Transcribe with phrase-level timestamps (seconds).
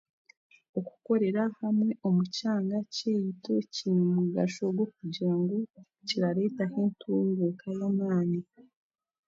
[0.77, 5.55] Okukorera hamwe omu kyanga kyaitu kiine omugasho gw'okugira ngu
[6.07, 8.39] kirareetaho entunguuka y'amaani